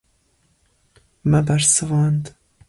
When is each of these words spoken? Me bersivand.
Me 1.29 1.43
bersivand. 1.47 2.25